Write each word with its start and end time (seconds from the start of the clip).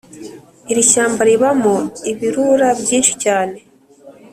Irishyamba 0.71 1.21
ribamo 1.29 1.75
ibirura 2.11 2.67
byinshi 2.81 3.11
cyane 3.23 3.57